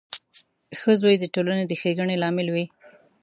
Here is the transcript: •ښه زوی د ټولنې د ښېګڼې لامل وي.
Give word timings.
•ښه 0.79 0.91
زوی 1.01 1.15
د 1.19 1.25
ټولنې 1.33 1.63
د 1.67 1.71
ښېګڼې 1.81 2.15
لامل 2.23 2.47
وي. 2.53 2.65